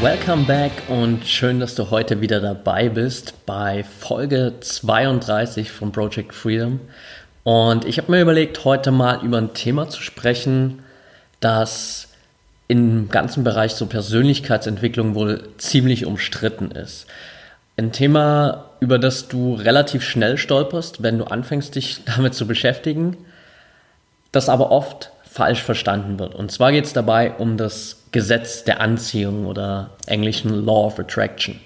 [0.00, 6.34] Welcome back und schön, dass du heute wieder dabei bist bei Folge 32 von Project
[6.34, 6.80] Freedom.
[7.44, 10.82] Und ich habe mir überlegt, heute mal über ein Thema zu sprechen,
[11.40, 12.08] das
[12.66, 17.06] im ganzen Bereich so Persönlichkeitsentwicklung wohl ziemlich umstritten ist.
[17.76, 23.18] Ein Thema, über das du relativ schnell stolperst, wenn du anfängst, dich damit zu beschäftigen,
[24.32, 26.34] das aber oft falsch verstanden wird.
[26.34, 31.60] Und zwar geht es dabei um das Gesetz der Anziehung oder englischen Law of Attraction.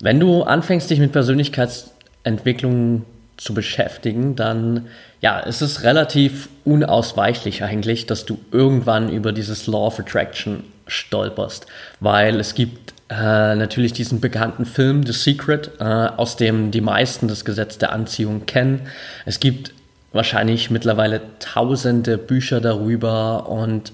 [0.00, 3.04] Wenn du anfängst, dich mit Persönlichkeitsentwicklung
[3.36, 4.86] zu beschäftigen, dann
[5.20, 11.66] ja, ist es relativ unausweichlich eigentlich, dass du irgendwann über dieses Law of Attraction stolperst,
[11.98, 17.26] weil es gibt äh, natürlich diesen bekannten Film The Secret, äh, aus dem die meisten
[17.26, 18.82] das Gesetz der Anziehung kennen.
[19.24, 19.72] Es gibt
[20.12, 23.92] wahrscheinlich mittlerweile tausende Bücher darüber und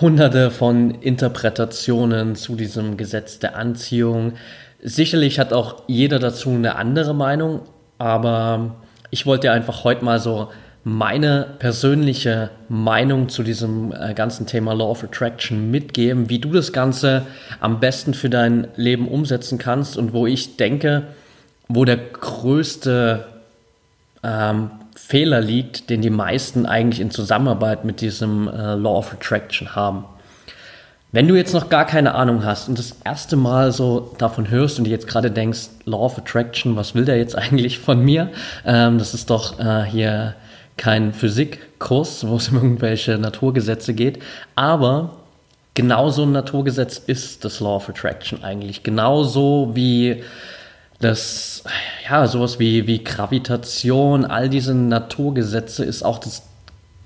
[0.00, 4.34] hunderte von Interpretationen zu diesem Gesetz der Anziehung.
[4.82, 7.62] Sicherlich hat auch jeder dazu eine andere Meinung,
[7.98, 8.76] aber
[9.10, 10.48] ich wollte einfach heute mal so
[10.82, 16.72] meine persönliche Meinung zu diesem äh, ganzen Thema Law of Attraction mitgeben, wie du das
[16.72, 17.26] Ganze
[17.60, 21.02] am besten für dein Leben umsetzen kannst und wo ich denke,
[21.68, 23.26] wo der größte
[24.22, 24.70] ähm,
[25.10, 30.04] Fehler liegt, den die meisten eigentlich in Zusammenarbeit mit diesem äh, Law of Attraction haben.
[31.10, 34.78] Wenn du jetzt noch gar keine Ahnung hast und das erste Mal so davon hörst
[34.78, 38.28] und dir jetzt gerade denkst, Law of Attraction, was will der jetzt eigentlich von mir?
[38.64, 40.36] Ähm, das ist doch äh, hier
[40.76, 44.20] kein Physikkurs, wo es um irgendwelche Naturgesetze geht.
[44.54, 45.16] Aber
[45.74, 48.84] genauso ein Naturgesetz ist das Law of Attraction eigentlich.
[48.84, 50.22] Genauso wie
[51.00, 51.64] das,
[52.08, 56.42] ja, sowas wie, wie Gravitation, all diese Naturgesetze ist auch das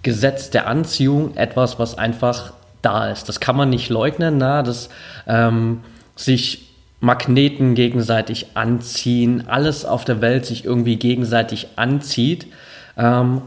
[0.03, 2.53] Gesetz der Anziehung etwas, was einfach
[2.83, 3.29] da ist.
[3.29, 4.91] Das kann man nicht leugnen, na, dass
[5.27, 5.81] ähm,
[6.17, 12.49] sich Magneten gegenseitig anziehen, alles auf der Welt sich irgendwie gegenseitig anzieht.
[12.97, 13.43] Ähm,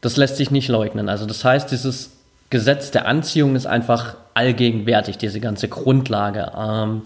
[0.00, 1.08] das lässt sich nicht leugnen.
[1.08, 2.10] Also das heißt, dieses
[2.50, 6.52] Gesetz der Anziehung ist einfach allgegenwärtig, diese ganze Grundlage.
[6.58, 7.02] Ähm,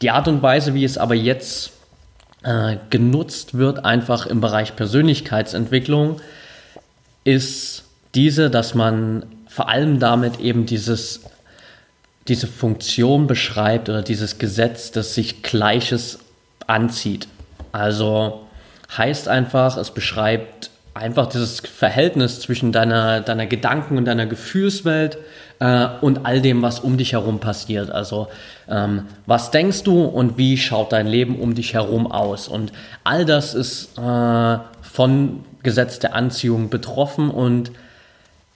[0.00, 1.72] die Art und Weise, wie es aber jetzt
[2.48, 6.18] äh, genutzt wird, einfach im Bereich Persönlichkeitsentwicklung,
[7.24, 11.20] ist diese, dass man vor allem damit eben dieses,
[12.26, 16.20] diese Funktion beschreibt oder dieses Gesetz, das sich Gleiches
[16.66, 17.28] anzieht.
[17.70, 18.46] Also
[18.96, 25.18] heißt einfach, es beschreibt einfach dieses Verhältnis zwischen deiner, deiner Gedanken und deiner Gefühlswelt
[25.60, 27.90] äh, und all dem, was um dich herum passiert.
[27.90, 28.28] Also
[28.68, 32.48] ähm, was denkst du und wie schaut dein Leben um dich herum aus?
[32.48, 32.72] Und
[33.04, 37.72] all das ist äh, von Gesetz der Anziehung betroffen und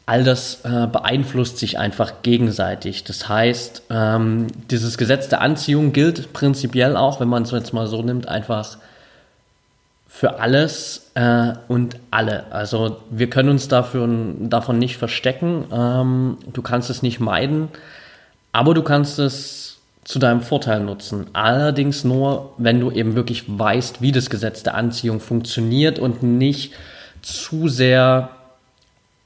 [0.06, 3.04] all das äh, beeinflusst sich einfach gegenseitig.
[3.04, 7.86] Das heißt, ähm, dieses Gesetz der Anziehung gilt prinzipiell auch, wenn man es jetzt mal
[7.86, 8.78] so nimmt, einfach
[10.14, 12.52] für alles äh, und alle.
[12.52, 14.06] Also wir können uns dafür,
[14.40, 15.64] davon nicht verstecken.
[15.72, 17.68] Ähm, du kannst es nicht meiden,
[18.52, 21.28] aber du kannst es zu deinem Vorteil nutzen.
[21.32, 26.74] Allerdings nur, wenn du eben wirklich weißt, wie das Gesetz der Anziehung funktioniert und nicht
[27.22, 28.28] zu sehr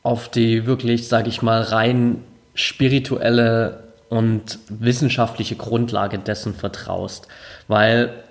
[0.05, 2.23] auf die wirklich, sage ich mal, rein
[2.55, 7.27] spirituelle und wissenschaftliche Grundlage dessen vertraust.
[7.67, 8.23] Weil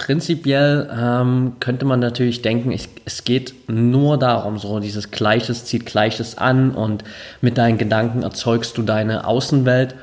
[0.00, 5.84] prinzipiell ähm, könnte man natürlich denken, es, es, geht nur darum, so dieses Gleiches zieht
[5.84, 7.04] Gleiches an und
[7.42, 9.94] mit deinen Gedanken erzeugst du deine Außenwelt.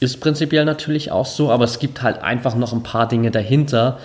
[0.00, 3.98] Ist prinzipiell natürlich auch so, aber es gibt halt einfach noch ein paar Dinge dahinter,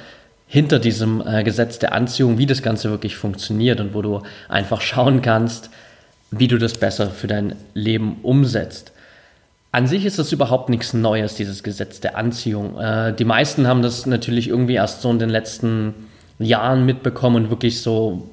[0.47, 4.81] hinter diesem äh, Gesetz der Anziehung, wie das Ganze wirklich funktioniert und wo du einfach
[4.81, 5.69] schauen kannst,
[6.29, 8.91] wie du das besser für dein Leben umsetzt.
[9.71, 12.80] An sich ist das überhaupt nichts Neues, dieses Gesetz der Anziehung.
[12.80, 15.94] Äh, die meisten haben das natürlich irgendwie erst so in den letzten
[16.39, 18.30] Jahren mitbekommen und wirklich so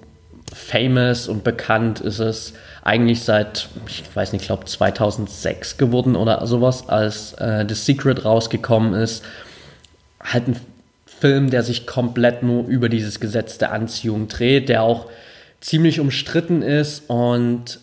[0.54, 6.46] famous und bekannt ist es eigentlich seit, ich weiß nicht, ich glaube 2006 geworden oder
[6.46, 9.24] sowas, als äh, The Secret rausgekommen ist.
[10.20, 10.56] Halt ein
[11.04, 15.06] Film, der sich komplett nur über dieses Gesetz der Anziehung dreht, der auch
[15.60, 17.80] ziemlich umstritten ist und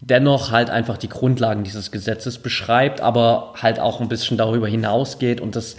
[0.00, 5.40] dennoch halt einfach die Grundlagen dieses Gesetzes beschreibt, aber halt auch ein bisschen darüber hinausgeht
[5.40, 5.76] und das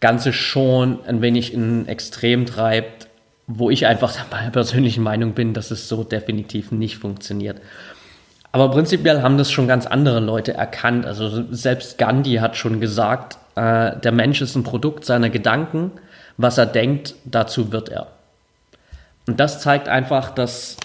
[0.00, 3.08] Ganze schon ein wenig in Extrem treibt,
[3.46, 4.14] wo ich einfach
[4.44, 7.60] der persönlichen Meinung bin, dass es so definitiv nicht funktioniert.
[8.52, 11.04] Aber prinzipiell haben das schon ganz andere Leute erkannt.
[11.04, 15.92] Also selbst Gandhi hat schon gesagt, äh, der Mensch ist ein Produkt seiner Gedanken.
[16.38, 18.08] Was er denkt, dazu wird er.
[19.26, 20.76] Und das zeigt einfach, dass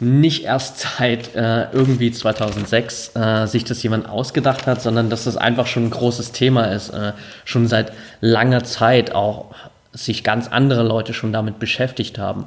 [0.00, 5.36] nicht erst seit äh, irgendwie 2006 äh, sich das jemand ausgedacht hat, sondern dass das
[5.36, 6.90] einfach schon ein großes Thema ist.
[6.90, 7.12] Äh,
[7.44, 9.54] schon seit langer Zeit auch
[9.92, 12.46] sich ganz andere Leute schon damit beschäftigt haben.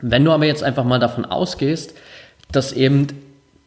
[0.00, 1.94] Wenn du aber jetzt einfach mal davon ausgehst,
[2.50, 3.06] dass eben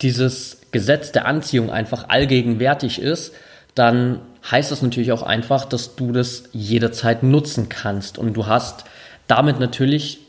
[0.02, 3.34] dieses Gesetz der Anziehung einfach allgegenwärtig ist,
[3.76, 8.18] dann heißt das natürlich auch einfach, dass du das jederzeit nutzen kannst.
[8.18, 8.86] Und du hast
[9.28, 10.20] damit natürlich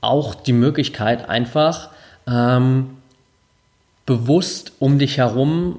[0.00, 1.90] auch die Möglichkeit, einfach
[2.26, 2.90] ähm,
[4.04, 5.78] bewusst um dich herum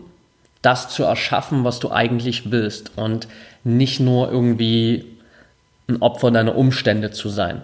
[0.62, 3.28] das zu erschaffen, was du eigentlich willst und
[3.64, 5.06] nicht nur irgendwie
[5.88, 7.62] ein Opfer deiner Umstände zu sein.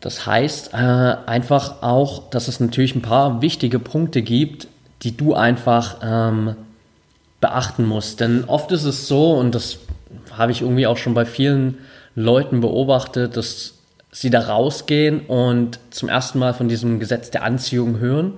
[0.00, 4.68] Das heißt äh, einfach auch, dass es natürlich ein paar wichtige Punkte gibt,
[5.02, 6.56] die du einfach ähm,
[7.40, 8.20] beachten musst.
[8.20, 9.78] Denn oft ist es so, und das
[10.36, 11.78] habe ich irgendwie auch schon bei vielen
[12.14, 13.74] Leuten beobachtet, dass
[14.12, 18.32] sie da rausgehen und zum ersten Mal von diesem Gesetz der Anziehung hören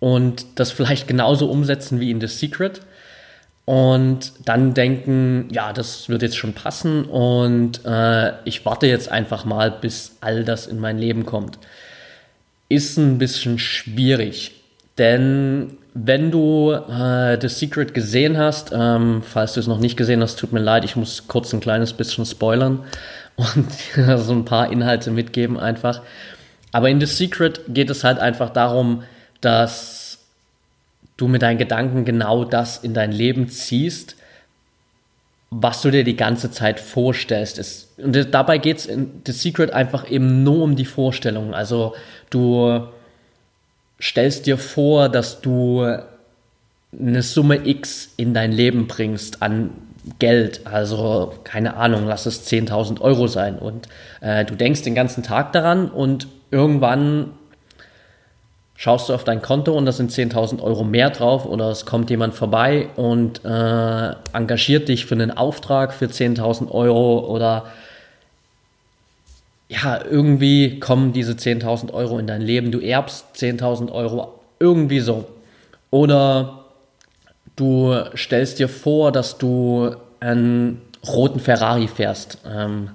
[0.00, 2.80] und das vielleicht genauso umsetzen wie in The Secret
[3.64, 9.44] und dann denken, ja, das wird jetzt schon passen und äh, ich warte jetzt einfach
[9.44, 11.58] mal, bis all das in mein Leben kommt.
[12.68, 14.52] Ist ein bisschen schwierig,
[14.98, 20.22] denn wenn du äh, The Secret gesehen hast, ähm, falls du es noch nicht gesehen
[20.22, 22.84] hast, tut mir leid, ich muss kurz ein kleines bisschen spoilern
[23.36, 23.66] und
[24.18, 26.02] so ein paar Inhalte mitgeben einfach.
[26.72, 29.04] Aber in The Secret geht es halt einfach darum,
[29.40, 30.18] dass
[31.16, 34.16] du mit deinen Gedanken genau das in dein Leben ziehst,
[35.50, 37.88] was du dir die ganze Zeit vorstellst.
[37.98, 41.52] Und dabei geht es in The Secret einfach eben nur um die Vorstellung.
[41.52, 41.94] Also
[42.30, 42.88] du
[44.00, 45.86] stellst dir vor, dass du
[46.98, 49.70] eine Summe X in dein Leben bringst an
[50.18, 53.58] Geld, also keine Ahnung, lass es 10.000 Euro sein.
[53.58, 53.88] Und
[54.20, 57.30] äh, du denkst den ganzen Tag daran und irgendwann
[58.76, 62.10] schaust du auf dein Konto und da sind 10.000 Euro mehr drauf oder es kommt
[62.10, 67.66] jemand vorbei und äh, engagiert dich für einen Auftrag für 10.000 Euro oder
[69.68, 75.26] ja, irgendwie kommen diese 10.000 Euro in dein Leben, du erbst 10.000 Euro, irgendwie so.
[75.90, 76.61] Oder
[77.56, 82.38] du stellst dir vor, dass du einen roten Ferrari fährst.
[82.46, 82.90] Ähm,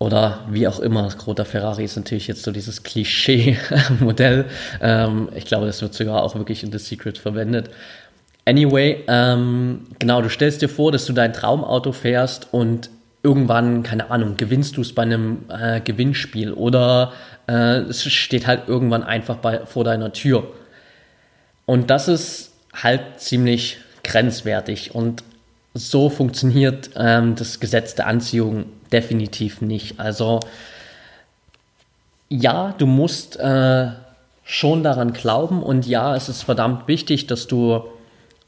[0.00, 1.10] oder wie auch immer.
[1.26, 4.46] Roter Ferrari ist natürlich jetzt so dieses Klischee-Modell.
[4.80, 7.68] Ähm, ich glaube, das wird sogar auch wirklich in The Secret verwendet.
[8.46, 12.88] Anyway, ähm, genau, du stellst dir vor, dass du dein Traumauto fährst und
[13.22, 17.12] irgendwann, keine Ahnung, gewinnst du es bei einem äh, Gewinnspiel oder
[17.46, 20.48] äh, es steht halt irgendwann einfach bei, vor deiner Tür.
[21.66, 24.94] Und das ist halt ziemlich grenzwertig.
[24.94, 25.22] Und
[25.74, 30.00] so funktioniert ähm, das Gesetz der Anziehung definitiv nicht.
[30.00, 30.40] Also
[32.28, 33.88] ja, du musst äh,
[34.44, 37.82] schon daran glauben und ja, es ist verdammt wichtig, dass du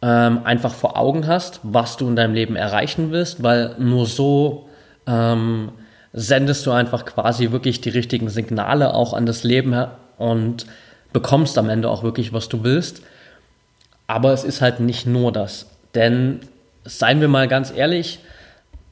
[0.02, 4.68] ähm, einfach vor Augen hast, was du in deinem Leben erreichen willst, weil nur so
[5.06, 5.70] ähm,
[6.12, 9.86] sendest du einfach quasi wirklich die richtigen Signale auch an das Leben
[10.18, 10.66] und
[11.12, 13.02] bekommst am Ende auch wirklich, was du willst.
[14.12, 15.64] Aber es ist halt nicht nur das.
[15.94, 16.40] Denn
[16.84, 18.18] seien wir mal ganz ehrlich,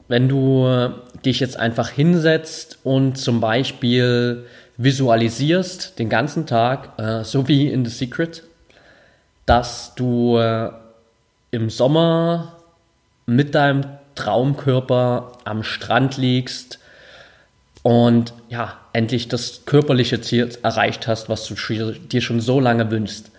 [0.07, 0.89] wenn du
[1.23, 4.47] dich jetzt einfach hinsetzt und zum Beispiel
[4.77, 8.41] visualisierst den ganzen Tag, äh, so wie in The Secret,
[9.45, 10.71] dass du äh,
[11.51, 12.57] im Sommer
[13.27, 13.83] mit deinem
[14.15, 16.79] Traumkörper am Strand liegst
[17.83, 23.30] und ja, endlich das körperliche Ziel erreicht hast, was du dir schon so lange wünschst.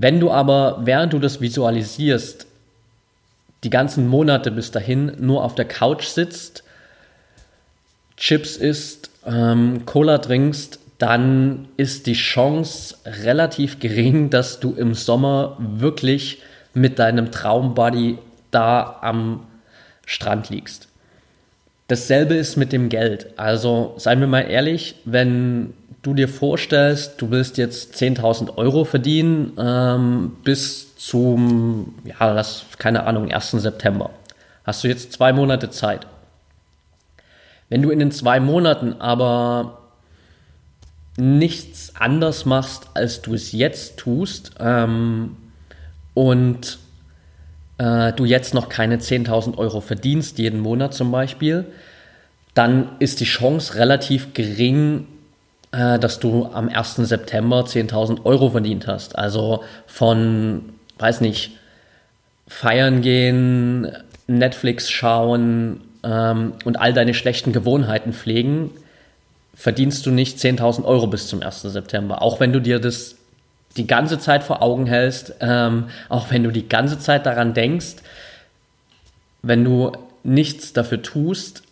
[0.00, 2.46] Wenn du aber, während du das visualisierst,
[3.64, 6.62] die ganzen Monate bis dahin nur auf der Couch sitzt,
[8.16, 15.56] Chips isst, ähm, Cola trinkst, dann ist die Chance relativ gering, dass du im Sommer
[15.58, 16.42] wirklich
[16.74, 18.18] mit deinem Traumbody
[18.52, 19.48] da am
[20.06, 20.86] Strand liegst.
[21.88, 23.32] Dasselbe ist mit dem Geld.
[23.36, 29.52] Also seien wir mal ehrlich, wenn du dir vorstellst, du willst jetzt 10.000 Euro verdienen
[29.58, 33.50] ähm, bis zum, ja, das, keine Ahnung, 1.
[33.52, 34.10] September.
[34.64, 36.06] Hast du jetzt zwei Monate Zeit.
[37.68, 39.78] Wenn du in den zwei Monaten aber
[41.16, 45.36] nichts anders machst, als du es jetzt tust ähm,
[46.14, 46.78] und
[47.78, 51.66] äh, du jetzt noch keine 10.000 Euro verdienst, jeden Monat zum Beispiel,
[52.54, 55.06] dann ist die Chance relativ gering,
[55.72, 56.96] äh, dass du am 1.
[56.96, 59.16] September 10.000 Euro verdient hast.
[59.18, 61.52] Also von, weiß nicht,
[62.46, 63.92] feiern gehen,
[64.26, 68.70] Netflix schauen ähm, und all deine schlechten Gewohnheiten pflegen,
[69.54, 71.62] verdienst du nicht 10.000 Euro bis zum 1.
[71.62, 72.22] September.
[72.22, 73.16] Auch wenn du dir das
[73.76, 77.96] die ganze Zeit vor Augen hältst, ähm, auch wenn du die ganze Zeit daran denkst,
[79.42, 79.92] wenn du
[80.24, 81.62] nichts dafür tust,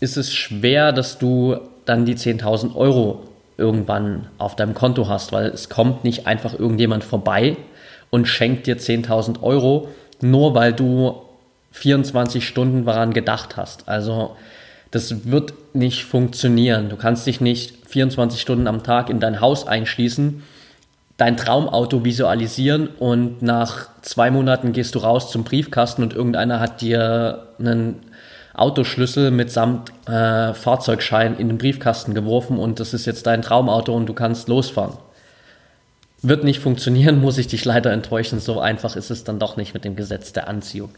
[0.00, 3.24] ist es schwer, dass du dann die 10.000 Euro
[3.56, 7.56] irgendwann auf deinem Konto hast, weil es kommt nicht einfach irgendjemand vorbei
[8.10, 9.88] und schenkt dir 10.000 Euro,
[10.20, 11.22] nur weil du
[11.72, 13.88] 24 Stunden daran gedacht hast.
[13.88, 14.36] Also
[14.90, 16.88] das wird nicht funktionieren.
[16.88, 20.42] Du kannst dich nicht 24 Stunden am Tag in dein Haus einschließen,
[21.16, 26.80] dein Traumauto visualisieren und nach zwei Monaten gehst du raus zum Briefkasten und irgendeiner hat
[26.80, 27.96] dir einen
[28.58, 34.06] Autoschlüssel mitsamt äh, Fahrzeugschein in den Briefkasten geworfen und das ist jetzt dein Traumauto und
[34.06, 34.98] du kannst losfahren.
[36.22, 38.40] Wird nicht funktionieren, muss ich dich leider enttäuschen.
[38.40, 40.90] So einfach ist es dann doch nicht mit dem Gesetz der Anziehung.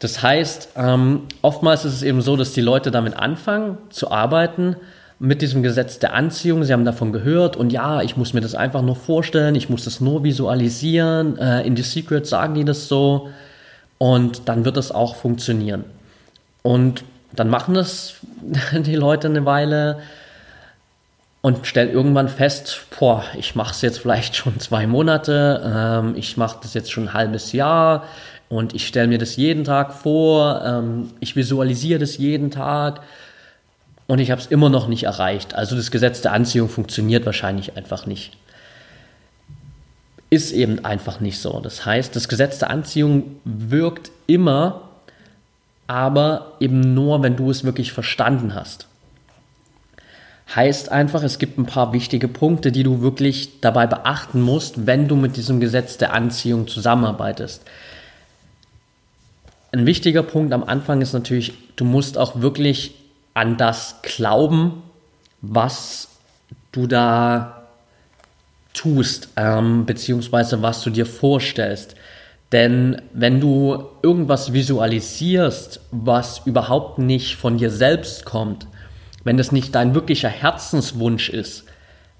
[0.00, 4.76] Das heißt, ähm, oftmals ist es eben so, dass die Leute damit anfangen zu arbeiten
[5.18, 6.64] mit diesem Gesetz der Anziehung.
[6.64, 9.84] Sie haben davon gehört und ja, ich muss mir das einfach nur vorstellen, ich muss
[9.84, 11.38] das nur visualisieren.
[11.38, 13.28] Äh, in The Secret sagen die das so
[13.98, 15.84] und dann wird das auch funktionieren.
[16.64, 18.14] Und dann machen das
[18.72, 20.00] die Leute eine Weile
[21.42, 26.38] und stellen irgendwann fest, boah, ich mache es jetzt vielleicht schon zwei Monate, ähm, ich
[26.38, 28.04] mache das jetzt schon ein halbes Jahr
[28.48, 33.02] und ich stelle mir das jeden Tag vor, ähm, ich visualisiere das jeden Tag
[34.06, 35.54] und ich habe es immer noch nicht erreicht.
[35.54, 38.38] Also das Gesetz der Anziehung funktioniert wahrscheinlich einfach nicht.
[40.30, 41.60] Ist eben einfach nicht so.
[41.60, 44.80] Das heißt, das Gesetz der Anziehung wirkt immer,
[45.86, 48.86] aber eben nur, wenn du es wirklich verstanden hast.
[50.54, 55.08] Heißt einfach, es gibt ein paar wichtige Punkte, die du wirklich dabei beachten musst, wenn
[55.08, 57.62] du mit diesem Gesetz der Anziehung zusammenarbeitest.
[59.72, 62.94] Ein wichtiger Punkt am Anfang ist natürlich, du musst auch wirklich
[63.32, 64.82] an das glauben,
[65.40, 66.08] was
[66.70, 67.64] du da
[68.72, 71.96] tust, ähm, beziehungsweise was du dir vorstellst.
[72.52, 78.66] Denn wenn du irgendwas visualisierst, was überhaupt nicht von dir selbst kommt,
[79.24, 81.64] wenn das nicht dein wirklicher Herzenswunsch ist,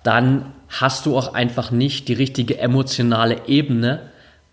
[0.03, 4.01] dann hast du auch einfach nicht die richtige emotionale Ebene,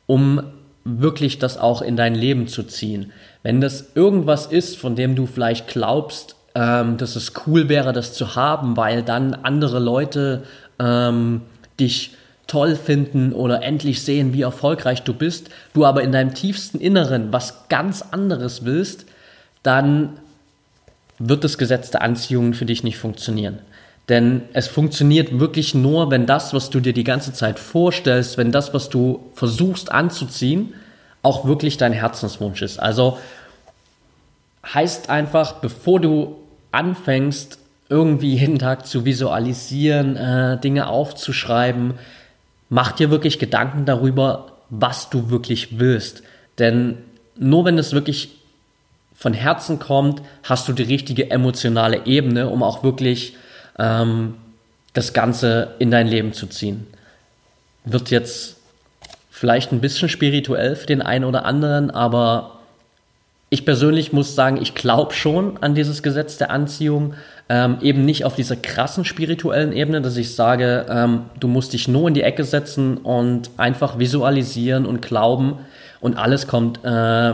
[0.06, 0.44] um
[0.84, 3.12] wirklich das auch in dein Leben zu ziehen.
[3.44, 8.14] Wenn das irgendwas ist, von dem du vielleicht glaubst, ähm, dass es cool wäre, das
[8.14, 10.44] zu haben, weil dann andere Leute
[10.80, 11.42] ähm,
[11.80, 12.12] dich
[12.52, 17.32] toll finden oder endlich sehen, wie erfolgreich du bist, du aber in deinem tiefsten Inneren
[17.32, 19.06] was ganz anderes willst,
[19.64, 20.20] dann
[21.18, 23.60] wird das Gesetz der Anziehung für dich nicht funktionieren.
[24.10, 28.52] Denn es funktioniert wirklich nur, wenn das, was du dir die ganze Zeit vorstellst, wenn
[28.52, 30.74] das, was du versuchst anzuziehen,
[31.22, 32.82] auch wirklich dein Herzenswunsch ist.
[32.82, 33.18] Also
[34.74, 36.36] heißt einfach, bevor du
[36.74, 41.94] anfängst, irgendwie jeden Tag zu visualisieren, äh, Dinge aufzuschreiben,
[42.72, 46.24] mach dir wirklich Gedanken darüber, was du wirklich willst.
[46.58, 46.98] Denn
[47.38, 48.30] nur wenn es wirklich
[49.14, 53.36] von Herzen kommt, hast du die richtige emotionale Ebene, um auch wirklich
[53.78, 54.36] ähm,
[54.94, 56.88] das Ganze in dein Leben zu ziehen.
[57.84, 58.56] Wird jetzt
[59.30, 62.61] vielleicht ein bisschen spirituell für den einen oder anderen, aber
[63.54, 67.16] ich persönlich muss sagen, ich glaube schon an dieses Gesetz der Anziehung,
[67.50, 71.90] ähm, eben nicht auf dieser krassen spirituellen Ebene, dass ich sage, ähm, du musst dich
[71.90, 75.58] nur in die Ecke setzen und einfach visualisieren und glauben
[76.00, 77.34] und alles kommt äh,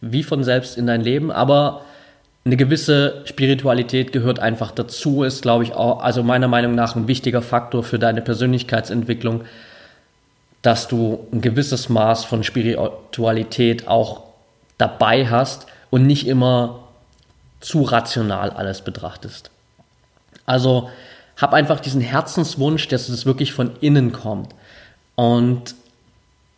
[0.00, 1.82] wie von selbst in dein Leben, aber
[2.44, 7.06] eine gewisse Spiritualität gehört einfach dazu, ist, glaube ich, auch, also meiner Meinung nach ein
[7.06, 9.42] wichtiger Faktor für deine Persönlichkeitsentwicklung,
[10.60, 14.33] dass du ein gewisses Maß von Spiritualität auch
[14.78, 16.80] dabei hast und nicht immer
[17.60, 19.50] zu rational alles betrachtest.
[20.46, 20.90] Also
[21.36, 24.54] hab einfach diesen Herzenswunsch, dass es wirklich von innen kommt
[25.14, 25.74] und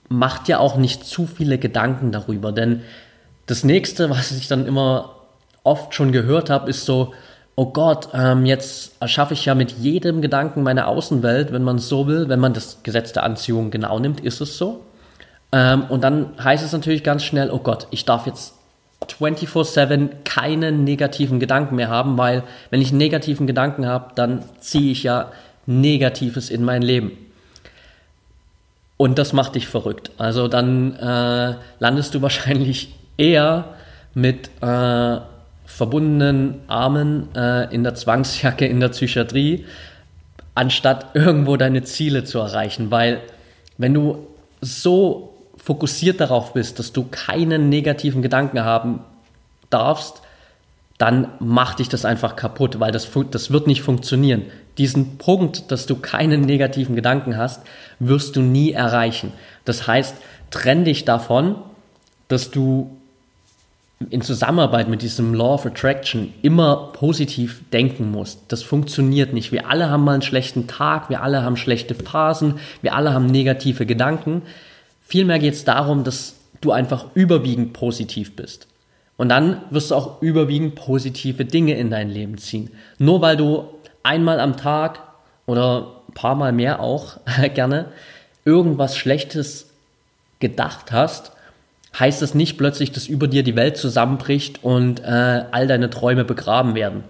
[0.09, 2.83] mach dir auch nicht zu viele Gedanken darüber, denn
[3.47, 5.15] das nächste, was ich dann immer
[5.63, 7.13] oft schon gehört habe, ist so,
[7.57, 11.89] oh Gott, ähm, jetzt erschaffe ich ja mit jedem Gedanken meine Außenwelt, wenn man es
[11.89, 14.83] so will, wenn man das Gesetz der Anziehung genau nimmt, ist es so.
[15.53, 18.55] Ähm, und dann heißt es natürlich ganz schnell, oh Gott, ich darf jetzt
[19.05, 25.03] 24-7 keine negativen Gedanken mehr haben, weil wenn ich negativen Gedanken habe, dann ziehe ich
[25.03, 25.31] ja
[25.67, 27.13] Negatives in mein Leben.
[28.97, 30.11] Und das macht dich verrückt.
[30.17, 33.77] Also dann äh, landest du wahrscheinlich eher
[34.15, 35.19] mit äh,
[35.67, 39.67] verbundenen Armen äh, in der Zwangsjacke in der Psychiatrie,
[40.55, 42.91] anstatt irgendwo deine Ziele zu erreichen.
[42.91, 43.21] Weil
[43.77, 44.27] wenn du
[44.63, 45.36] so
[45.67, 49.01] fokussiert darauf bist, dass du keinen negativen Gedanken haben
[49.69, 50.23] darfst,
[50.97, 54.43] dann macht dich das einfach kaputt, weil das, das wird nicht funktionieren.
[54.79, 57.63] Diesen Punkt, dass du keinen negativen Gedanken hast,
[57.99, 59.33] wirst du nie erreichen.
[59.65, 60.15] Das heißt,
[60.53, 61.57] trenn dich davon,
[62.29, 62.97] dass du
[64.09, 68.39] in Zusammenarbeit mit diesem Law of Attraction immer positiv denken musst.
[68.53, 69.51] Das funktioniert nicht.
[69.51, 73.27] Wir alle haben mal einen schlechten Tag, wir alle haben schlechte Phasen, wir alle haben
[73.27, 74.43] negative Gedanken.
[75.09, 78.67] Vielmehr geht es darum, dass du einfach überwiegend positiv bist.
[79.17, 82.71] Und dann wirst du auch überwiegend positive Dinge in dein Leben ziehen.
[82.99, 83.69] Nur weil du
[84.03, 85.01] einmal am Tag
[85.47, 87.19] oder ein paar Mal mehr auch
[87.55, 87.87] gerne
[88.45, 89.71] irgendwas Schlechtes
[90.41, 91.31] gedacht hast,
[91.99, 96.25] heißt es nicht plötzlich, dass über dir die Welt zusammenbricht und äh, all deine Träume
[96.25, 97.05] begraben werden.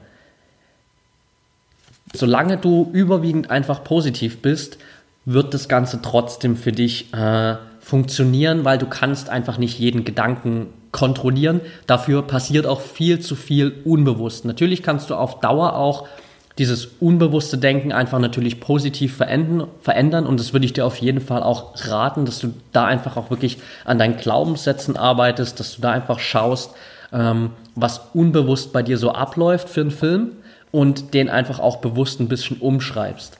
[2.12, 4.76] Solange du überwiegend einfach positiv bist,
[5.24, 10.66] wird das Ganze trotzdem für dich äh, funktionieren, weil du kannst einfach nicht jeden Gedanken
[10.90, 11.60] kontrollieren.
[11.86, 14.44] Dafür passiert auch viel zu viel unbewusst.
[14.44, 16.08] Natürlich kannst du auf Dauer auch
[16.58, 20.26] dieses unbewusste Denken einfach natürlich positiv verändern, verändern.
[20.26, 23.30] Und das würde ich dir auf jeden Fall auch raten, dass du da einfach auch
[23.30, 26.72] wirklich an deinen Glaubenssätzen arbeitest, dass du da einfach schaust,
[27.12, 30.32] ähm, was unbewusst bei dir so abläuft für einen Film
[30.72, 33.38] und den einfach auch bewusst ein bisschen umschreibst.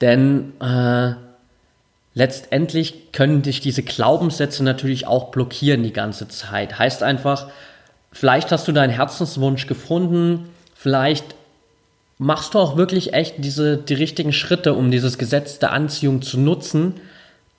[0.00, 1.12] Denn äh,
[2.14, 6.78] letztendlich können dich diese Glaubenssätze natürlich auch blockieren die ganze Zeit.
[6.78, 7.48] Heißt einfach,
[8.12, 10.50] vielleicht hast du deinen Herzenswunsch gefunden,
[10.82, 11.36] Vielleicht
[12.18, 16.40] machst du auch wirklich echt diese, die richtigen Schritte, um dieses Gesetz der Anziehung zu
[16.40, 16.94] nutzen,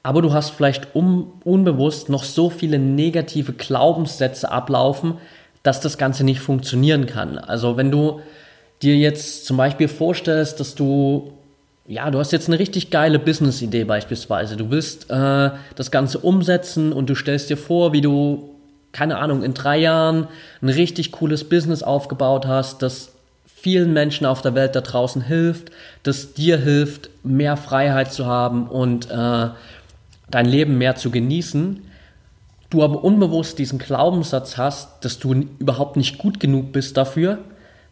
[0.03, 5.19] aber du hast vielleicht um, unbewusst noch so viele negative Glaubenssätze ablaufen,
[5.63, 7.37] dass das Ganze nicht funktionieren kann.
[7.37, 8.19] Also wenn du
[8.81, 11.31] dir jetzt zum Beispiel vorstellst, dass du,
[11.85, 16.93] ja, du hast jetzt eine richtig geile Business-Idee beispielsweise, du willst äh, das Ganze umsetzen
[16.93, 18.55] und du stellst dir vor, wie du,
[18.93, 20.27] keine Ahnung, in drei Jahren
[20.61, 23.11] ein richtig cooles Business aufgebaut hast, das
[23.45, 25.71] vielen Menschen auf der Welt da draußen hilft,
[26.03, 29.49] das dir hilft, mehr Freiheit zu haben und äh,
[30.29, 31.81] dein Leben mehr zu genießen,
[32.69, 37.39] du aber unbewusst diesen Glaubenssatz hast, dass du überhaupt nicht gut genug bist dafür,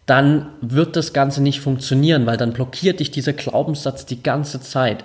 [0.06, 5.04] dann wird das Ganze nicht funktionieren, weil dann blockiert dich dieser Glaubenssatz die ganze Zeit.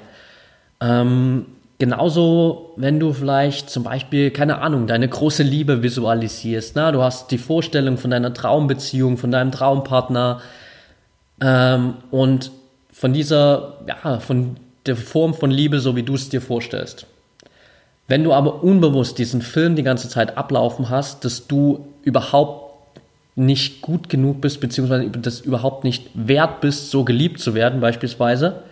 [0.80, 1.46] Ähm,
[1.78, 7.30] genauso, wenn du vielleicht zum Beispiel, keine Ahnung, deine große Liebe visualisierst, na, du hast
[7.30, 10.40] die Vorstellung von deiner Traumbeziehung, von deinem Traumpartner
[11.40, 12.50] ähm, und
[12.90, 14.56] von dieser, ja, von
[14.86, 17.06] der Form von Liebe, so wie du es dir vorstellst.
[18.08, 22.65] Wenn du aber unbewusst diesen Film die ganze Zeit ablaufen hast, dass du überhaupt
[23.36, 28.62] nicht gut genug bist, beziehungsweise das überhaupt nicht wert bist, so geliebt zu werden, beispielsweise,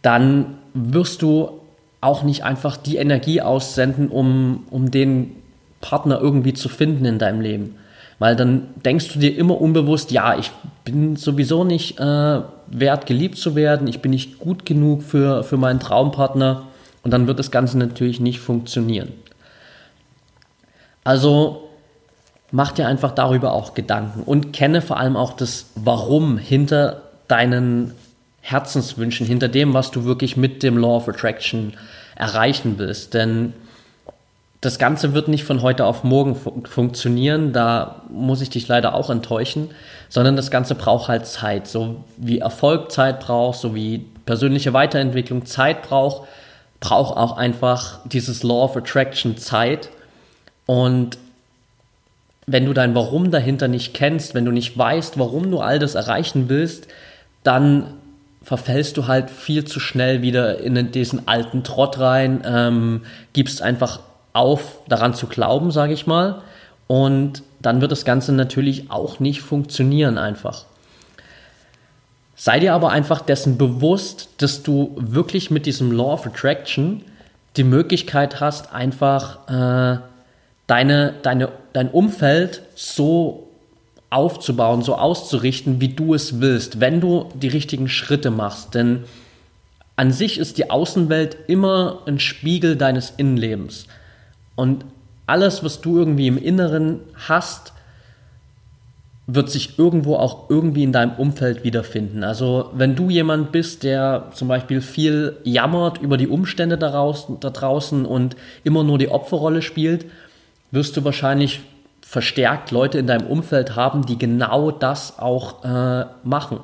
[0.00, 1.60] dann wirst du
[2.00, 5.36] auch nicht einfach die Energie aussenden, um, um den
[5.80, 7.74] Partner irgendwie zu finden in deinem Leben.
[8.18, 10.50] Weil dann denkst du dir immer unbewusst, ja, ich
[10.84, 15.56] bin sowieso nicht äh, wert, geliebt zu werden, ich bin nicht gut genug für, für
[15.56, 16.64] meinen Traumpartner
[17.02, 19.12] und dann wird das Ganze natürlich nicht funktionieren.
[21.04, 21.67] Also
[22.50, 27.92] mach dir einfach darüber auch Gedanken und kenne vor allem auch das Warum hinter deinen
[28.40, 31.74] Herzenswünschen, hinter dem, was du wirklich mit dem Law of Attraction
[32.16, 33.12] erreichen willst.
[33.12, 33.52] Denn
[34.60, 38.94] das Ganze wird nicht von heute auf morgen fu funktionieren, da muss ich dich leider
[38.94, 39.70] auch enttäuschen,
[40.08, 41.68] sondern das Ganze braucht halt Zeit.
[41.68, 46.26] So wie Erfolg Zeit braucht, so wie persönliche Weiterentwicklung Zeit braucht,
[46.80, 49.90] braucht auch einfach dieses Law of Attraction Zeit.
[50.66, 51.18] Und
[52.48, 55.94] wenn du dein Warum dahinter nicht kennst, wenn du nicht weißt, warum du all das
[55.94, 56.88] erreichen willst,
[57.42, 57.94] dann
[58.42, 63.02] verfällst du halt viel zu schnell wieder in diesen alten Trott rein, ähm,
[63.34, 64.00] gibst einfach
[64.32, 66.40] auf, daran zu glauben, sage ich mal.
[66.86, 70.64] Und dann wird das Ganze natürlich auch nicht funktionieren einfach.
[72.34, 77.02] Sei dir aber einfach dessen bewusst, dass du wirklich mit diesem Law of Attraction
[77.56, 79.98] die Möglichkeit hast, einfach äh,
[80.68, 83.50] deine, deine, dein Umfeld so
[84.10, 88.74] aufzubauen, so auszurichten, wie du es willst, wenn du die richtigen Schritte machst.
[88.74, 89.04] Denn
[89.94, 93.86] an sich ist die Außenwelt immer ein Spiegel deines Innenlebens.
[94.56, 94.84] Und
[95.26, 97.72] alles, was du irgendwie im Inneren hast,
[99.28, 102.24] wird sich irgendwo auch irgendwie in deinem Umfeld wiederfinden.
[102.24, 108.04] Also wenn du jemand bist, der zum Beispiel viel jammert über die Umstände da draußen
[108.04, 110.06] und immer nur die Opferrolle spielt,
[110.70, 111.60] wirst du wahrscheinlich
[112.00, 116.60] verstärkt Leute in deinem Umfeld haben, die genau das auch äh, machen.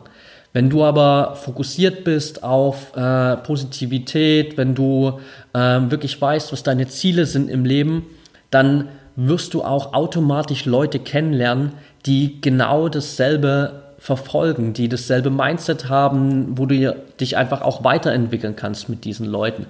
[0.54, 5.18] Wenn du aber fokussiert bist auf äh, Positivität, wenn du
[5.52, 8.06] äh, wirklich weißt, was deine Ziele sind im Leben,
[8.50, 11.72] dann wirst du auch automatisch Leute kennenlernen,
[12.06, 18.88] die genau dasselbe verfolgen, die dasselbe Mindset haben, wo du dich einfach auch weiterentwickeln kannst
[18.88, 19.66] mit diesen Leuten.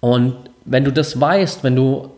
[0.00, 2.10] Und wenn du das weißt, wenn du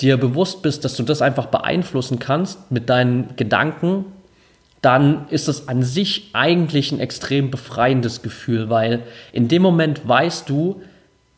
[0.00, 4.06] dir bewusst bist, dass du das einfach beeinflussen kannst mit deinen Gedanken,
[4.82, 10.48] dann ist es an sich eigentlich ein extrem befreiendes Gefühl, weil in dem Moment weißt
[10.48, 10.80] du,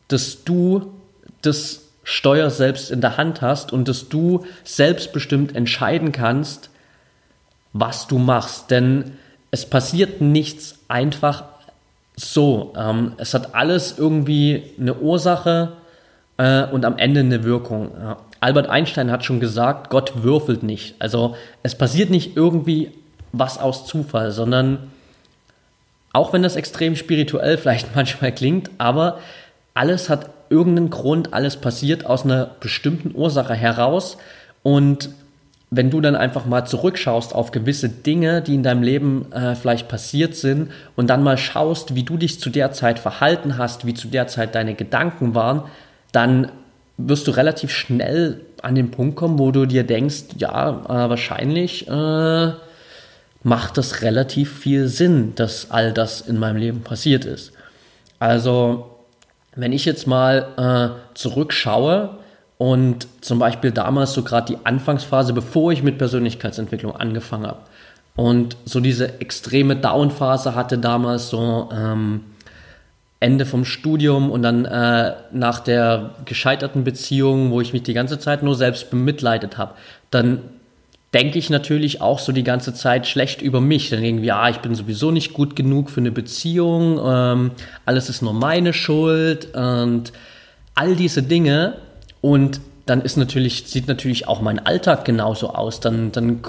[0.07, 0.93] dass du
[1.41, 6.69] das Steuer selbst in der Hand hast und dass du selbstbestimmt entscheiden kannst,
[7.73, 8.71] was du machst.
[8.71, 9.13] Denn
[9.51, 11.45] es passiert nichts einfach
[12.15, 12.73] so.
[12.77, 15.73] Ähm, es hat alles irgendwie eine Ursache
[16.37, 17.91] äh, und am Ende eine Wirkung.
[17.99, 18.17] Ja.
[18.43, 20.95] Albert Einstein hat schon gesagt, Gott würfelt nicht.
[20.99, 22.91] Also es passiert nicht irgendwie
[23.31, 24.91] was aus Zufall, sondern
[26.11, 29.19] auch wenn das extrem spirituell vielleicht manchmal klingt, aber
[29.73, 34.17] alles hat irgendeinen Grund, alles passiert aus einer bestimmten Ursache heraus
[34.61, 35.09] und
[35.71, 39.87] wenn du dann einfach mal zurückschaust auf gewisse Dinge, die in deinem Leben äh, vielleicht
[39.87, 43.93] passiert sind und dann mal schaust, wie du dich zu der Zeit verhalten hast, wie
[43.93, 45.63] zu der Zeit deine Gedanken waren,
[46.11, 46.51] dann
[46.97, 51.87] wirst du relativ schnell an den Punkt kommen, wo du dir denkst, ja, äh, wahrscheinlich
[51.87, 52.51] äh,
[53.43, 57.51] macht das relativ viel Sinn, dass all das in meinem Leben passiert ist.
[58.19, 58.89] Also,
[59.55, 62.17] wenn ich jetzt mal äh, zurückschaue
[62.57, 67.59] und zum Beispiel damals so gerade die Anfangsphase, bevor ich mit Persönlichkeitsentwicklung angefangen habe
[68.15, 72.21] und so diese extreme Downphase hatte damals so ähm,
[73.23, 78.19] Ende vom Studium und dann äh, nach der gescheiterten Beziehung, wo ich mich die ganze
[78.19, 79.75] Zeit nur selbst bemitleidet habe,
[80.11, 80.39] dann
[81.13, 83.89] denke ich natürlich auch so die ganze Zeit schlecht über mich.
[83.89, 87.51] Dann irgendwie, ja, ich bin sowieso nicht gut genug für eine Beziehung, ähm,
[87.85, 90.11] alles ist nur meine Schuld und
[90.75, 91.75] all diese Dinge.
[92.19, 95.79] Und dann ist natürlich, sieht natürlich auch mein Alltag genauso aus.
[95.79, 96.41] Dann, dann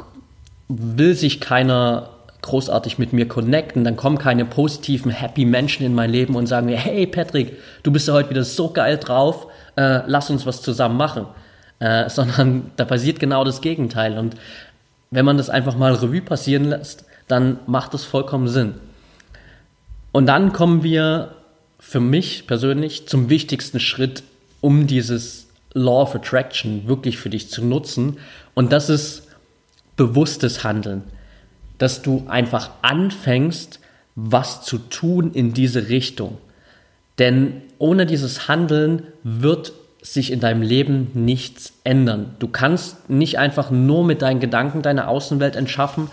[0.67, 2.09] will sich keiner
[2.45, 6.67] großartig mit mir connecten, dann kommen keine positiven, happy Menschen in mein Leben und sagen
[6.67, 10.63] mir, hey Patrick, du bist ja heute wieder so geil drauf, äh, lass uns was
[10.63, 11.27] zusammen machen.
[11.81, 14.19] Äh, sondern da passiert genau das Gegenteil.
[14.19, 14.37] Und
[15.11, 18.75] wenn man das einfach mal Revue passieren lässt, dann macht das vollkommen Sinn.
[20.13, 21.35] Und dann kommen wir
[21.81, 24.23] für mich persönlich zum wichtigsten Schritt,
[24.61, 28.19] um dieses Law of Attraction wirklich für dich zu nutzen.
[28.55, 29.27] Und das ist
[29.97, 31.03] bewusstes Handeln
[31.79, 33.81] dass du einfach anfängst,
[34.15, 36.39] was zu tun in diese Richtung.
[37.19, 42.35] Denn ohne dieses Handeln wird sich in deinem Leben nichts ändern.
[42.39, 46.11] Du kannst nicht einfach nur mit deinen Gedanken deine Außenwelt entschaffen,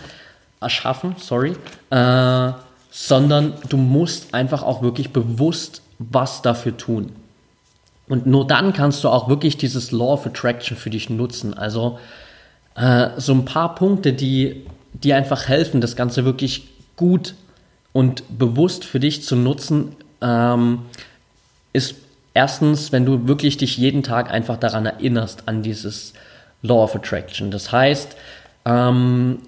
[0.60, 1.54] erschaffen, sorry,
[1.90, 2.52] äh,
[2.90, 7.12] sondern du musst einfach auch wirklich bewusst was dafür tun.
[8.08, 11.54] Und nur dann kannst du auch wirklich dieses Law of Attraction für dich nutzen.
[11.54, 11.98] Also
[12.74, 17.34] äh, so ein paar Punkte, die die einfach helfen, das Ganze wirklich gut
[17.92, 20.80] und bewusst für dich zu nutzen, ähm,
[21.72, 21.96] ist
[22.34, 26.12] erstens, wenn du wirklich dich jeden Tag einfach daran erinnerst, an dieses
[26.62, 27.50] Law of Attraction.
[27.50, 28.16] Das heißt,
[28.64, 29.38] ähm,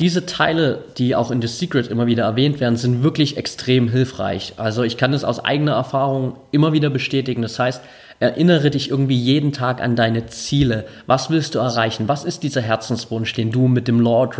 [0.00, 4.54] diese Teile, die auch in The Secret immer wieder erwähnt werden, sind wirklich extrem hilfreich.
[4.56, 7.42] Also ich kann es aus eigener Erfahrung immer wieder bestätigen.
[7.42, 7.80] Das heißt,
[8.20, 10.86] Erinnere dich irgendwie jeden Tag an deine Ziele.
[11.06, 12.08] Was willst du erreichen?
[12.08, 14.30] Was ist dieser Herzenswunsch, den du mit dem Law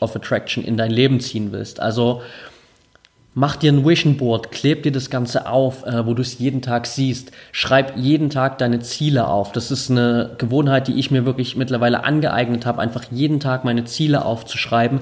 [0.00, 1.80] of Attraction in dein Leben ziehen willst?
[1.80, 2.22] Also
[3.34, 6.62] mach dir ein Vision Board, kleb dir das Ganze auf, äh, wo du es jeden
[6.62, 7.32] Tag siehst.
[7.52, 9.52] Schreib jeden Tag deine Ziele auf.
[9.52, 13.84] Das ist eine Gewohnheit, die ich mir wirklich mittlerweile angeeignet habe, einfach jeden Tag meine
[13.84, 15.00] Ziele aufzuschreiben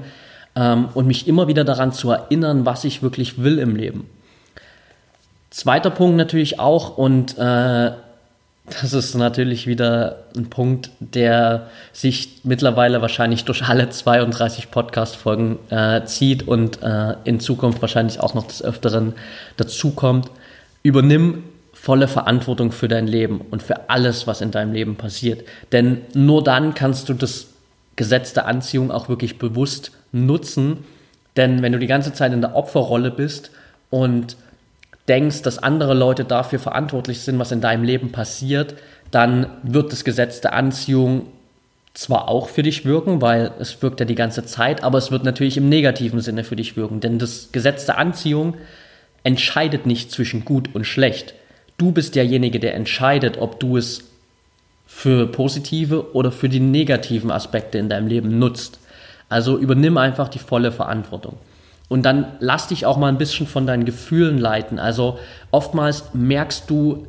[0.57, 4.09] ähm, und mich immer wieder daran zu erinnern, was ich wirklich will im Leben.
[5.51, 7.92] Zweiter Punkt natürlich auch und äh,
[8.64, 16.05] das ist natürlich wieder ein Punkt, der sich mittlerweile wahrscheinlich durch alle 32 Podcast-Folgen äh,
[16.05, 19.14] zieht und äh, in Zukunft wahrscheinlich auch noch des Öfteren
[19.57, 20.31] dazukommt.
[20.85, 25.44] Übernimm volle Verantwortung für dein Leben und für alles, was in deinem Leben passiert.
[25.72, 27.48] Denn nur dann kannst du das
[27.96, 30.85] Gesetz der Anziehung auch wirklich bewusst nutzen.
[31.37, 33.51] Denn wenn du die ganze Zeit in der Opferrolle bist
[33.90, 34.37] und
[35.09, 38.75] denkst, dass andere Leute dafür verantwortlich sind, was in deinem Leben passiert,
[39.11, 41.27] dann wird das Gesetz der Anziehung
[41.95, 45.25] zwar auch für dich wirken, weil es wirkt ja die ganze Zeit, aber es wird
[45.25, 47.01] natürlich im negativen Sinne für dich wirken.
[47.01, 48.55] Denn das Gesetz der Anziehung
[49.25, 51.35] entscheidet nicht zwischen gut und schlecht.
[51.77, 54.05] Du bist derjenige, der entscheidet, ob du es
[54.87, 58.79] für positive oder für die negativen Aspekte in deinem Leben nutzt.
[59.29, 61.37] Also übernimm einfach die volle Verantwortung.
[61.92, 64.78] Und dann lass dich auch mal ein bisschen von deinen Gefühlen leiten.
[64.78, 65.18] Also
[65.50, 67.07] oftmals merkst du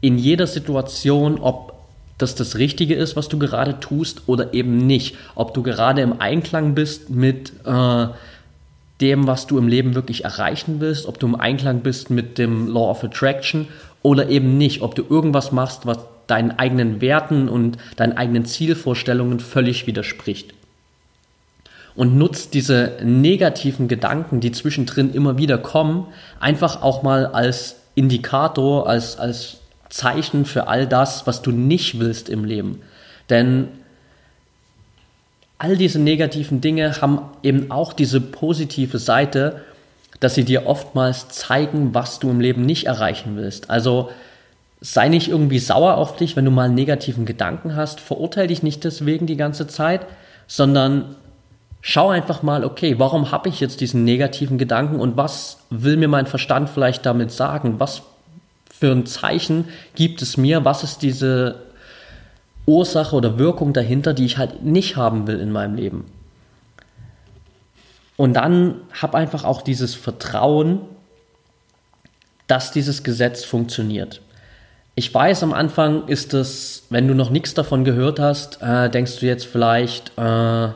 [0.00, 1.74] in jeder Situation, ob
[2.18, 5.14] das das Richtige ist, was du gerade tust oder eben nicht.
[5.36, 8.06] Ob du gerade im Einklang bist mit äh,
[9.00, 12.66] dem, was du im Leben wirklich erreichen willst, ob du im Einklang bist mit dem
[12.66, 13.68] Law of Attraction
[14.02, 14.82] oder eben nicht.
[14.82, 20.54] Ob du irgendwas machst, was deinen eigenen Werten und deinen eigenen Zielvorstellungen völlig widerspricht.
[21.98, 26.06] Und nutzt diese negativen Gedanken, die zwischendrin immer wieder kommen,
[26.38, 29.58] einfach auch mal als Indikator, als, als
[29.88, 32.82] Zeichen für all das, was du nicht willst im Leben.
[33.30, 33.66] Denn
[35.58, 39.62] all diese negativen Dinge haben eben auch diese positive Seite,
[40.20, 43.70] dass sie dir oftmals zeigen, was du im Leben nicht erreichen willst.
[43.70, 44.10] Also
[44.80, 47.98] sei nicht irgendwie sauer auf dich, wenn du mal negativen Gedanken hast.
[47.98, 50.02] Verurteile dich nicht deswegen die ganze Zeit,
[50.46, 51.16] sondern
[51.88, 56.08] schau einfach mal, okay, warum habe ich jetzt diesen negativen Gedanken und was will mir
[56.08, 57.80] mein Verstand vielleicht damit sagen?
[57.80, 58.02] Was
[58.70, 60.66] für ein Zeichen gibt es mir?
[60.66, 61.62] Was ist diese
[62.66, 66.04] Ursache oder Wirkung dahinter, die ich halt nicht haben will in meinem Leben?
[68.18, 70.82] Und dann hab einfach auch dieses Vertrauen,
[72.48, 74.20] dass dieses Gesetz funktioniert.
[74.94, 79.20] Ich weiß, am Anfang ist es, wenn du noch nichts davon gehört hast, äh, denkst
[79.20, 80.68] du jetzt vielleicht, äh,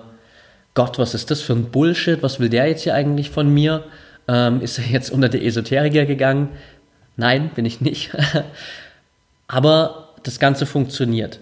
[0.74, 2.22] Gott, was ist das für ein Bullshit?
[2.22, 3.84] Was will der jetzt hier eigentlich von mir?
[4.28, 6.48] Ähm, ist er jetzt unter die Esoteriker gegangen?
[7.16, 8.10] Nein, bin ich nicht.
[9.48, 11.40] Aber das Ganze funktioniert.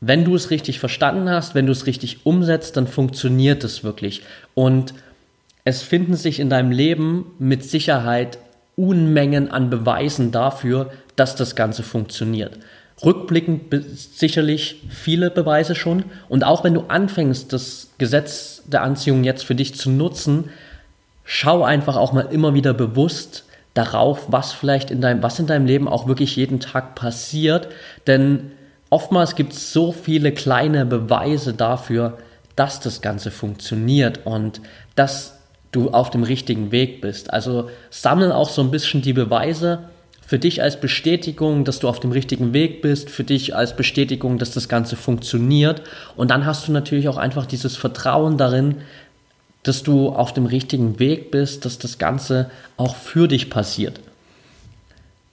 [0.00, 4.22] Wenn du es richtig verstanden hast, wenn du es richtig umsetzt, dann funktioniert es wirklich.
[4.54, 4.94] Und
[5.64, 8.38] es finden sich in deinem Leben mit Sicherheit
[8.76, 12.58] Unmengen an Beweisen dafür, dass das Ganze funktioniert.
[13.04, 16.04] Rückblickend sicherlich viele Beweise schon.
[16.28, 20.50] Und auch wenn du anfängst, das Gesetz der Anziehung jetzt für dich zu nutzen,
[21.24, 25.66] schau einfach auch mal immer wieder bewusst darauf, was vielleicht in deinem, was in deinem
[25.66, 27.68] Leben auch wirklich jeden Tag passiert.
[28.06, 28.52] Denn
[28.90, 32.18] oftmals gibt es so viele kleine Beweise dafür,
[32.56, 34.60] dass das Ganze funktioniert und
[34.94, 35.38] dass
[35.72, 37.32] du auf dem richtigen Weg bist.
[37.32, 39.89] Also sammel auch so ein bisschen die Beweise
[40.30, 44.38] für dich als Bestätigung, dass du auf dem richtigen Weg bist, für dich als Bestätigung,
[44.38, 45.82] dass das Ganze funktioniert.
[46.14, 48.76] Und dann hast du natürlich auch einfach dieses Vertrauen darin,
[49.64, 53.98] dass du auf dem richtigen Weg bist, dass das Ganze auch für dich passiert.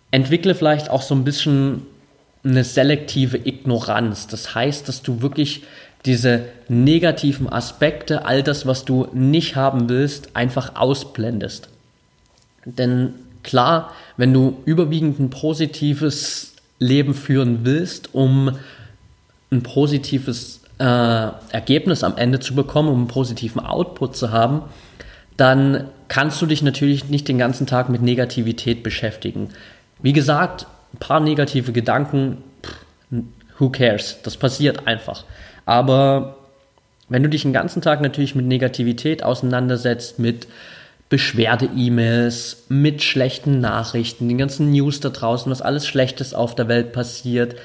[0.10, 1.84] Entwickle vielleicht auch so ein bisschen
[2.44, 4.26] eine selektive Ignoranz.
[4.26, 5.62] Das heißt, dass du wirklich
[6.06, 11.70] diese negativen Aspekte, all das, was du nicht haben willst, einfach ausblendest.
[12.66, 13.14] Denn
[13.48, 18.52] klar, wenn du überwiegend ein positives Leben führen willst, um
[19.52, 24.62] ein positives äh, Ergebnis am Ende zu bekommen, um einen positiven Output zu haben,
[25.38, 29.50] dann kannst du dich natürlich nicht den ganzen Tag mit Negativität beschäftigen.
[30.02, 32.44] Wie gesagt, ein paar negative Gedanken,
[33.58, 34.18] who cares?
[34.24, 35.26] Das passiert einfach.
[35.66, 36.38] Aber
[37.10, 40.48] wenn du dich den ganzen Tag natürlich mit Negativität auseinandersetzt, mit
[41.10, 46.92] Beschwerde-E-Mails, mit schlechten Nachrichten, den ganzen News da draußen, was alles Schlechtes auf der Welt
[46.92, 47.56] passiert,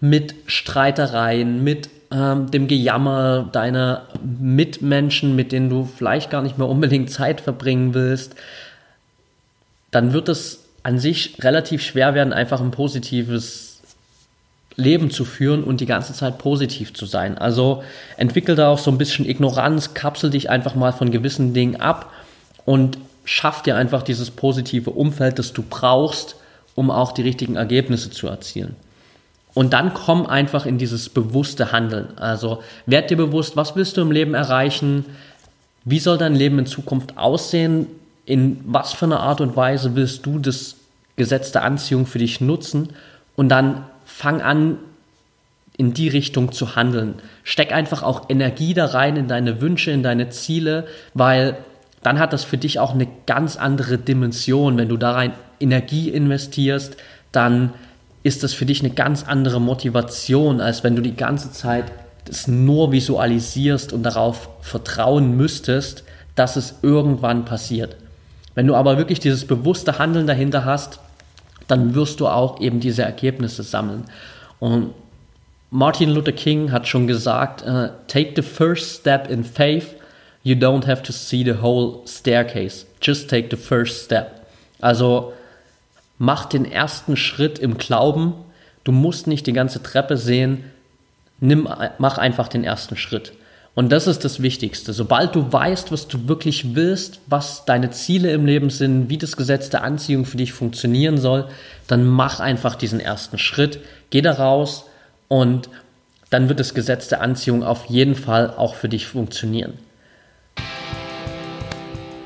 [0.00, 6.68] mit Streitereien, mit ähm, dem Gejammer deiner Mitmenschen, mit denen du vielleicht gar nicht mehr
[6.68, 8.34] unbedingt Zeit verbringen willst,
[9.90, 13.80] dann wird es an sich relativ schwer werden, einfach ein positives
[14.76, 17.36] Leben zu führen und die ganze Zeit positiv zu sein.
[17.36, 17.82] Also
[18.16, 22.10] entwickel da auch so ein bisschen Ignoranz, kapsel dich einfach mal von gewissen Dingen ab
[22.70, 26.36] und schaff dir einfach dieses positive Umfeld, das du brauchst,
[26.76, 28.76] um auch die richtigen Ergebnisse zu erzielen.
[29.54, 32.16] Und dann komm einfach in dieses bewusste Handeln.
[32.16, 35.04] Also werd dir bewusst, was willst du im Leben erreichen?
[35.84, 37.88] Wie soll dein Leben in Zukunft aussehen?
[38.24, 40.76] In was für einer Art und Weise willst du das
[41.16, 42.90] Gesetz der Anziehung für dich nutzen?
[43.34, 44.78] Und dann fang an,
[45.76, 47.14] in die Richtung zu handeln.
[47.42, 51.56] Steck einfach auch Energie da rein in deine Wünsche, in deine Ziele, weil
[52.02, 54.78] dann hat das für dich auch eine ganz andere Dimension.
[54.78, 56.96] Wenn du da rein Energie investierst,
[57.32, 57.74] dann
[58.22, 61.84] ist das für dich eine ganz andere Motivation, als wenn du die ganze Zeit
[62.24, 67.96] das nur visualisierst und darauf vertrauen müsstest, dass es irgendwann passiert.
[68.54, 71.00] Wenn du aber wirklich dieses bewusste Handeln dahinter hast,
[71.66, 74.04] dann wirst du auch eben diese Ergebnisse sammeln.
[74.58, 74.92] Und
[75.70, 79.94] Martin Luther King hat schon gesagt, uh, take the first step in faith.
[80.42, 82.86] You don't have to see the whole staircase.
[83.00, 84.46] Just take the first step.
[84.80, 85.32] Also
[86.18, 88.34] mach den ersten Schritt im Glauben.
[88.84, 90.64] Du musst nicht die ganze Treppe sehen.
[91.40, 93.32] Nimm, mach einfach den ersten Schritt.
[93.74, 94.92] Und das ist das Wichtigste.
[94.92, 99.36] Sobald du weißt, was du wirklich willst, was deine Ziele im Leben sind, wie das
[99.36, 101.46] Gesetz der Anziehung für dich funktionieren soll,
[101.86, 103.78] dann mach einfach diesen ersten Schritt.
[104.10, 104.86] Geh da raus
[105.28, 105.68] und
[106.30, 109.74] dann wird das Gesetz der Anziehung auf jeden Fall auch für dich funktionieren.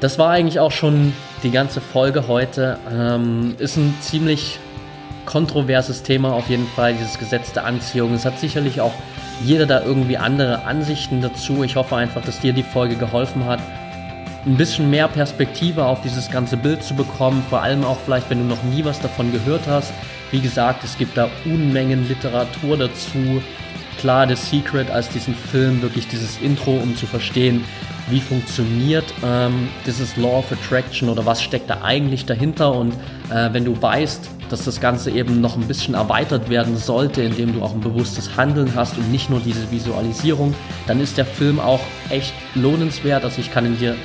[0.05, 2.77] Das war eigentlich auch schon die ganze Folge heute.
[2.93, 4.59] Ähm, ist ein ziemlich
[5.25, 8.13] kontroverses Thema auf jeden Fall, dieses Gesetz der Anziehung.
[8.13, 8.93] Es hat sicherlich auch
[9.43, 11.65] jeder da irgendwie andere Ansichten dazu.
[11.65, 13.61] Ich hoffe einfach, dass dir die Folge geholfen hat,
[14.45, 17.43] ein bisschen mehr Perspektive auf dieses ganze Bild zu bekommen.
[17.49, 19.95] Vor allem auch vielleicht, wenn du noch nie was davon gehört hast.
[20.31, 23.41] Wie gesagt, es gibt da Unmengen Literatur dazu.
[23.99, 27.65] Klar, The Secret als diesen Film, wirklich dieses Intro, um zu verstehen,
[28.09, 32.75] wie funktioniert ähm, dieses Law of Attraction oder was steckt da eigentlich dahinter.
[32.75, 32.93] Und
[33.31, 37.55] äh, wenn du weißt, dass das Ganze eben noch ein bisschen erweitert werden sollte, indem
[37.55, 40.55] du auch ein bewusstes Handeln hast und nicht nur diese Visualisierung,
[40.87, 41.81] dann ist der Film auch
[42.11, 43.25] echt lohnenswert.
[43.25, 43.97] Also ich kann ihn dir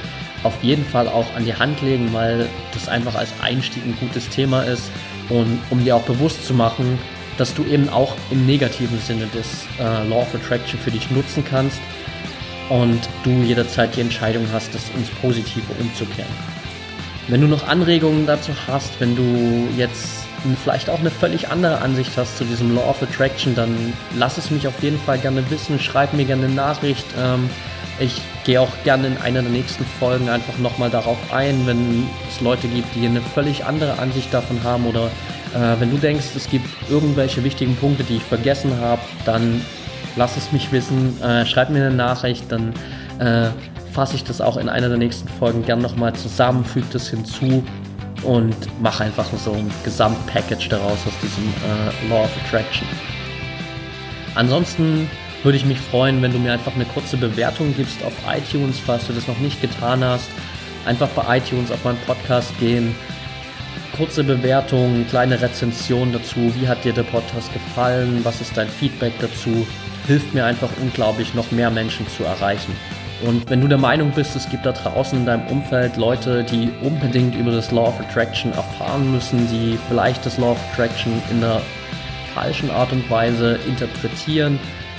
[0.44, 4.30] auf jeden Fall auch an die Hand legen, weil das einfach als Einstieg ein gutes
[4.30, 4.90] Thema ist
[5.28, 6.98] und um dir auch bewusst zu machen,
[7.40, 11.44] dass du eben auch im negativen Sinne des äh, Law of Attraction für dich nutzen
[11.44, 11.80] kannst
[12.70, 16.32] und du jederzeit die Entscheidung hast, das ins Positive umzukehren.
[17.30, 20.26] Wenn du noch Anregungen dazu hast, wenn du jetzt
[20.64, 24.52] vielleicht auch eine völlig andere Ansicht hast zu diesem Law of Attraction, dann lass es
[24.52, 27.06] mich auf jeden Fall gerne wissen, schreib mir gerne eine Nachricht.
[27.18, 27.50] Ähm,
[28.00, 32.42] ich gehe auch gerne in einer der nächsten Folgen einfach nochmal darauf ein, wenn es
[32.42, 35.12] Leute gibt, die eine völlig andere Ansicht davon haben oder
[35.54, 39.62] äh, wenn du denkst, es gibt irgendwelche wichtigen Punkte, die ich vergessen habe, dann
[40.16, 42.74] lass es mich wissen, äh, schreib mir eine Nachricht, dann
[43.20, 43.50] äh,
[43.92, 47.64] fasse ich das auch in einer der nächsten Folgen gern nochmal zusammen, füge das hinzu
[48.24, 52.88] und mache einfach so ein Gesamtpackage daraus aus diesem äh, Law of Attraction.
[54.36, 55.10] Ansonsten
[55.44, 59.08] würde ich mich freuen, wenn du mir einfach eine kurze Bewertung gibst auf iTunes, falls
[59.08, 60.30] du das noch nicht getan hast.
[60.86, 62.96] Einfach bei iTunes auf meinen Podcast gehen.
[64.00, 66.54] Kurze Bewertung, kleine Rezension dazu.
[66.56, 68.22] Wie hat dir der Podcast gefallen?
[68.24, 69.68] Was ist dein Feedback dazu?
[70.08, 72.74] Hilft mir einfach unglaublich, noch mehr Menschen zu erreichen.
[73.26, 76.72] Und wenn du der Meinung bist, es gibt da draußen in deinem Umfeld Leute, die
[76.82, 81.44] unbedingt über das Law of Attraction erfahren müssen, die vielleicht das Law of Attraction in
[81.44, 81.62] einer
[82.34, 84.58] falschen Art und Weise interpretieren,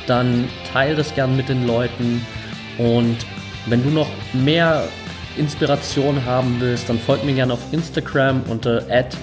[0.08, 2.20] dann teile das gern mit den Leuten.
[2.76, 3.16] Und
[3.64, 4.84] wenn du noch mehr
[5.40, 8.82] Inspiration haben willst, dann folg mir gerne auf Instagram unter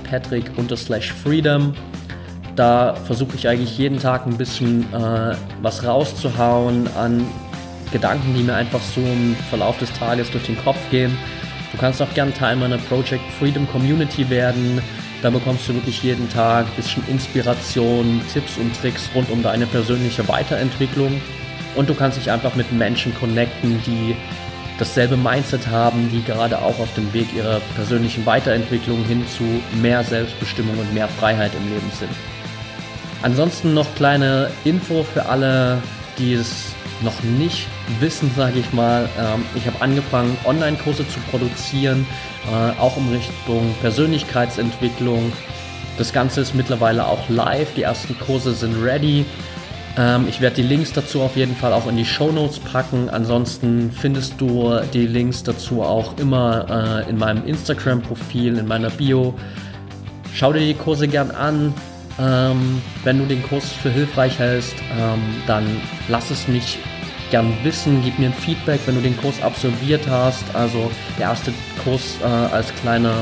[0.09, 1.73] patrick-freedom.
[2.55, 7.25] Da versuche ich eigentlich jeden Tag ein bisschen äh, was rauszuhauen an
[7.91, 11.17] Gedanken, die mir einfach so im Verlauf des Tages durch den Kopf gehen.
[11.71, 14.81] Du kannst auch gern Teil meiner Project Freedom Community werden.
[15.21, 19.65] Da bekommst du wirklich jeden Tag ein bisschen Inspiration, Tipps und Tricks rund um deine
[19.67, 21.21] persönliche Weiterentwicklung.
[21.75, 24.15] Und du kannst dich einfach mit Menschen connecten, die
[24.77, 29.43] dasselbe Mindset haben, die gerade auch auf dem Weg ihrer persönlichen Weiterentwicklung hin zu
[29.79, 32.11] mehr Selbstbestimmung und mehr Freiheit im Leben sind.
[33.23, 35.81] Ansonsten noch kleine Info für alle,
[36.19, 37.67] die es noch nicht
[37.99, 39.09] wissen, sage ich mal.
[39.19, 42.05] Ähm, ich habe angefangen, Online-Kurse zu produzieren,
[42.47, 45.31] äh, auch in Richtung Persönlichkeitsentwicklung.
[45.97, 47.73] Das Ganze ist mittlerweile auch live.
[47.75, 49.25] Die ersten Kurse sind ready.
[49.97, 53.09] Ähm, ich werde die Links dazu auf jeden Fall auch in die Show Notes packen.
[53.09, 59.33] Ansonsten findest du die Links dazu auch immer äh, in meinem Instagram-Profil, in meiner Bio.
[60.33, 61.73] Schau dir die Kurse gern an.
[62.19, 65.65] Ähm, wenn du den Kurs für hilfreich hältst, ähm, dann
[66.09, 66.79] lass es mich
[67.29, 70.43] gern wissen, gib mir ein Feedback, wenn du den Kurs absolviert hast.
[70.53, 73.13] Also der erste Kurs äh, als kleiner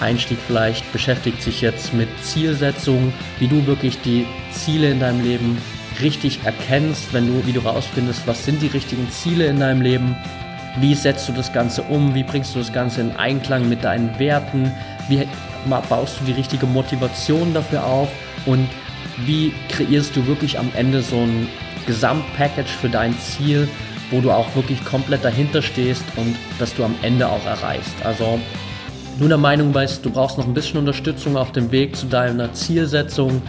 [0.00, 5.58] Einstieg vielleicht beschäftigt sich jetzt mit Zielsetzung, wie du wirklich die Ziele in deinem Leben
[6.00, 10.16] richtig erkennst, wenn du, wie du rausfindest, was sind die richtigen Ziele in deinem Leben,
[10.80, 14.18] wie setzt du das Ganze um, wie bringst du das Ganze in Einklang mit deinen
[14.18, 14.72] Werten,
[15.08, 15.26] wie
[15.88, 18.08] baust du die richtige Motivation dafür auf
[18.46, 18.68] und
[19.24, 21.48] wie kreierst du wirklich am Ende so ein
[21.86, 23.68] Gesamtpackage für dein Ziel,
[24.10, 27.94] wo du auch wirklich komplett dahinter stehst und das du am Ende auch erreichst.
[28.04, 28.38] Also
[29.18, 32.52] nur der Meinung bist, du brauchst noch ein bisschen Unterstützung auf dem Weg zu deiner
[32.52, 33.42] Zielsetzung.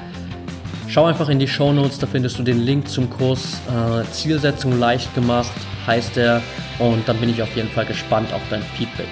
[0.90, 4.80] Schau einfach in die Show Notes, da findest du den Link zum Kurs äh, Zielsetzung
[4.80, 5.54] leicht gemacht,
[5.86, 6.42] heißt er.
[6.80, 9.08] Und dann bin ich auf jeden Fall gespannt auf dein Feedback.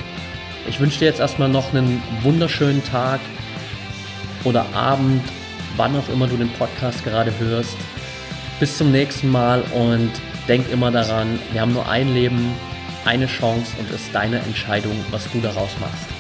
[0.68, 3.20] Ich wünsche dir jetzt erstmal noch einen wunderschönen Tag
[4.44, 5.22] oder Abend,
[5.76, 7.78] wann auch immer du den Podcast gerade hörst.
[8.60, 10.10] Bis zum nächsten Mal und
[10.48, 12.56] denk immer daran, wir haben nur ein Leben,
[13.06, 16.17] eine Chance und es ist deine Entscheidung, was du daraus machst.